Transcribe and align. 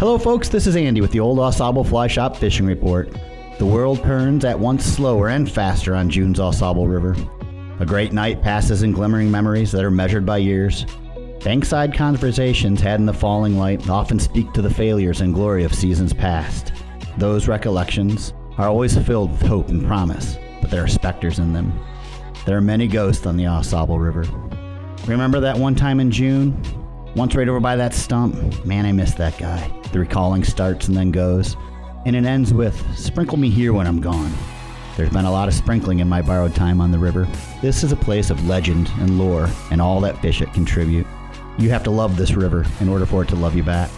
Hello, 0.00 0.16
folks. 0.16 0.48
This 0.48 0.66
is 0.66 0.76
Andy 0.76 1.02
with 1.02 1.10
the 1.10 1.20
Old 1.20 1.38
Au 1.38 1.84
Fly 1.84 2.06
Shop 2.06 2.34
Fishing 2.34 2.64
Report. 2.64 3.14
The 3.58 3.66
world 3.66 4.02
turns 4.02 4.46
at 4.46 4.58
once 4.58 4.82
slower 4.82 5.28
and 5.28 5.52
faster 5.52 5.94
on 5.94 6.08
June's 6.08 6.40
Au 6.40 6.52
Sable 6.52 6.88
River. 6.88 7.14
A 7.80 7.84
great 7.84 8.14
night 8.14 8.40
passes 8.40 8.82
in 8.82 8.92
glimmering 8.92 9.30
memories 9.30 9.70
that 9.72 9.84
are 9.84 9.90
measured 9.90 10.24
by 10.24 10.38
years. 10.38 10.86
Bankside 11.40 11.94
conversations 11.94 12.80
had 12.80 12.98
in 12.98 13.04
the 13.04 13.12
falling 13.12 13.58
light 13.58 13.90
often 13.90 14.18
speak 14.18 14.50
to 14.54 14.62
the 14.62 14.72
failures 14.72 15.20
and 15.20 15.34
glory 15.34 15.64
of 15.64 15.74
seasons 15.74 16.14
past. 16.14 16.72
Those 17.18 17.46
recollections 17.46 18.32
are 18.56 18.68
always 18.68 18.96
filled 18.96 19.32
with 19.32 19.42
hope 19.42 19.68
and 19.68 19.86
promise, 19.86 20.38
but 20.62 20.70
there 20.70 20.82
are 20.82 20.88
specters 20.88 21.38
in 21.38 21.52
them. 21.52 21.78
There 22.46 22.56
are 22.56 22.62
many 22.62 22.86
ghosts 22.86 23.26
on 23.26 23.36
the 23.36 23.46
Au 23.46 23.60
Sable 23.60 23.98
River. 23.98 24.24
Remember 25.06 25.40
that 25.40 25.58
one 25.58 25.74
time 25.74 26.00
in 26.00 26.10
June? 26.10 26.58
Once 27.16 27.34
right 27.34 27.48
over 27.48 27.58
by 27.58 27.74
that 27.74 27.92
stump? 27.92 28.64
Man, 28.64 28.86
I 28.86 28.92
miss 28.92 29.14
that 29.14 29.36
guy. 29.36 29.68
The 29.92 29.98
recalling 29.98 30.44
starts 30.44 30.86
and 30.86 30.96
then 30.96 31.10
goes. 31.10 31.56
And 32.06 32.14
it 32.14 32.24
ends 32.24 32.54
with, 32.54 32.80
Sprinkle 32.96 33.36
me 33.36 33.50
here 33.50 33.72
when 33.72 33.88
I'm 33.88 34.00
gone. 34.00 34.32
There's 34.96 35.10
been 35.10 35.24
a 35.24 35.32
lot 35.32 35.48
of 35.48 35.54
sprinkling 35.54 35.98
in 35.98 36.08
my 36.08 36.22
borrowed 36.22 36.54
time 36.54 36.80
on 36.80 36.92
the 36.92 36.98
river. 36.98 37.26
This 37.62 37.82
is 37.82 37.90
a 37.90 37.96
place 37.96 38.30
of 38.30 38.46
legend 38.46 38.88
and 38.98 39.18
lore 39.18 39.48
and 39.72 39.80
all 39.80 40.00
that 40.02 40.20
fish 40.22 40.40
it 40.40 40.52
contribute. 40.52 41.06
You 41.58 41.70
have 41.70 41.82
to 41.84 41.90
love 41.90 42.16
this 42.16 42.32
river 42.32 42.64
in 42.78 42.88
order 42.88 43.06
for 43.06 43.22
it 43.22 43.28
to 43.30 43.36
love 43.36 43.56
you 43.56 43.64
back. 43.64 43.90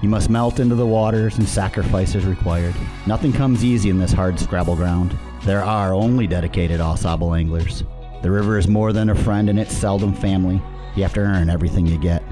You 0.00 0.08
must 0.08 0.30
melt 0.30 0.58
into 0.58 0.74
the 0.74 0.86
waters 0.86 1.36
and 1.36 1.48
sacrifice 1.48 2.14
is 2.14 2.24
required. 2.24 2.74
Nothing 3.06 3.32
comes 3.32 3.62
easy 3.62 3.90
in 3.90 3.98
this 3.98 4.12
hard 4.12 4.40
scrabble 4.40 4.76
ground. 4.76 5.16
There 5.42 5.62
are 5.62 5.92
only 5.92 6.26
dedicated 6.26 6.80
Au 6.80 6.94
Sable 6.94 7.34
anglers. 7.34 7.84
The 8.22 8.30
river 8.30 8.56
is 8.56 8.68
more 8.68 8.94
than 8.94 9.10
a 9.10 9.14
friend 9.14 9.50
and 9.50 9.58
it's 9.58 9.76
seldom 9.76 10.14
family. 10.14 10.62
You 10.96 11.02
have 11.02 11.14
to 11.14 11.20
earn 11.20 11.50
everything 11.50 11.86
you 11.86 11.98
get. 11.98 12.22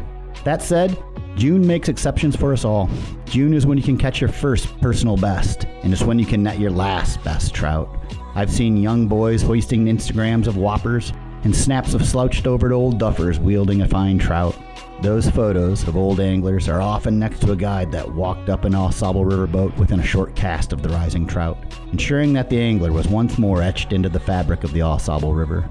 That 0.45 0.63
said, 0.63 1.03
June 1.37 1.67
makes 1.67 1.89
exceptions 1.89 2.37
for 2.37 2.53
us 2.53 2.65
all. 2.65 2.91
June 3.27 3.55
is 3.55 3.67
when 3.67 3.79
you 3.79 3.85
can 3.85 3.97
catch 3.97 4.21
your 4.21 4.31
first 4.31 4.79
personal 4.81 5.17
best, 5.17 5.65
and 5.83 5.93
it's 5.93 6.03
when 6.03 6.19
you 6.19 6.27
can 6.27 6.43
net 6.43 6.59
your 6.59 6.71
last 6.71 7.23
best 7.25 7.55
trout. 7.55 7.89
I've 8.35 8.51
seen 8.51 8.77
young 8.77 9.09
boys 9.09 9.43
hoisting 9.43 9.87
Instagrams 9.87 10.47
of 10.47 10.57
whoppers 10.57 11.13
and 11.45 11.55
snaps 11.55 11.95
of 11.95 12.05
slouched 12.05 12.47
over 12.47 12.73
old 12.73 13.01
duffers 13.01 13.39
wielding 13.39 13.83
a 13.83 13.89
fine 13.89 14.19
trout. 14.19 14.57
Those 15.01 15.29
photos 15.29 15.87
of 15.89 15.97
old 15.97 16.21
anglers 16.21 16.69
are 16.69 16.81
often 16.81 17.19
next 17.19 17.41
to 17.41 17.53
a 17.53 17.57
guide 17.57 17.91
that 17.93 18.15
walked 18.15 18.49
up 18.49 18.65
an 18.65 18.75
Au 18.75 18.91
Sable 18.91 19.25
River 19.25 19.47
boat 19.47 19.77
within 19.77 20.01
a 20.01 20.05
short 20.05 20.37
cast 20.37 20.73
of 20.73 20.83
the 20.83 20.89
rising 20.91 21.27
trout, 21.27 21.59
ensuring 21.91 22.33
that 22.35 22.49
the 22.49 22.61
angler 22.61 22.93
was 22.93 23.09
once 23.09 23.39
more 23.39 23.63
etched 23.63 23.93
into 23.93 24.09
the 24.09 24.21
fabric 24.21 24.63
of 24.65 24.73
the 24.73 24.83
Au 24.83 24.99
Sable 24.99 25.35
River. 25.35 25.69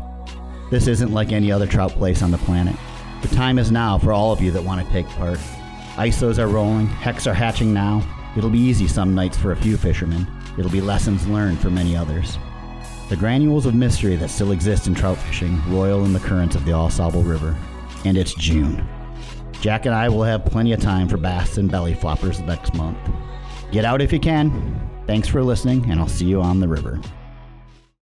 This 0.70 0.88
isn't 0.88 1.14
like 1.14 1.32
any 1.32 1.52
other 1.52 1.68
trout 1.68 1.92
place 1.92 2.22
on 2.22 2.32
the 2.32 2.38
planet. 2.40 2.76
The 3.22 3.36
time 3.36 3.60
is 3.60 3.72
now 3.72 3.98
for 3.98 4.12
all 4.12 4.32
of 4.32 4.42
you 4.42 4.52
that 4.52 4.64
want 4.64 4.86
to 4.86 4.94
take 4.94 5.08
part. 5.10 5.40
ISOs 5.96 6.40
are 6.40 6.48
rolling, 6.48 6.88
Hex 6.88 7.28
are 7.28 7.34
hatching 7.34 7.74
now. 7.74 8.04
It'll 8.36 8.50
be 8.50 8.60
easy 8.60 8.88
some 8.88 9.14
nights 9.14 9.38
for 9.38 9.52
a 9.52 9.56
few 9.56 9.78
fishermen. 9.78 10.28
It'll 10.58 10.72
be 10.72 10.82
lessons 10.82 11.28
learned 11.28 11.60
for 11.60 11.70
many 11.70 11.96
others. 11.96 12.38
The 13.10 13.18
granules 13.18 13.66
of 13.66 13.76
mystery 13.76 14.16
that 14.16 14.30
still 14.30 14.52
exist 14.52 14.88
in 14.88 14.96
trout 14.96 15.18
fishing 15.18 15.62
roil 15.70 16.06
in 16.06 16.14
the 16.14 16.20
currents 16.20 16.56
of 16.56 16.66
the 16.66 16.74
Au 16.74 16.90
Sable 16.90 17.24
River. 17.24 17.56
And 18.06 18.18
it's 18.18 18.34
June. 18.34 18.88
Jack 19.60 19.86
and 19.86 19.94
I 19.94 20.10
will 20.10 20.24
have 20.24 20.46
plenty 20.46 20.74
of 20.74 20.80
time 20.80 21.08
for 21.08 21.18
bass 21.18 21.58
and 21.58 21.70
belly 21.70 21.94
floppers 21.94 22.44
next 22.46 22.74
month. 22.74 22.98
Get 23.72 23.86
out 23.86 24.02
if 24.02 24.12
you 24.12 24.20
can. 24.20 24.90
Thanks 25.08 25.28
for 25.28 25.44
listening, 25.44 25.92
and 25.92 26.00
I'll 26.00 26.08
see 26.08 26.26
you 26.26 26.42
on 26.42 26.60
the 26.60 26.68
river. 26.68 27.00